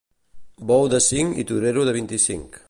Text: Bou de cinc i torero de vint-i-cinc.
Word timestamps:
Bou 0.71 0.87
de 0.93 1.01
cinc 1.09 1.43
i 1.45 1.47
torero 1.53 1.85
de 1.91 1.95
vint-i-cinc. 2.01 2.59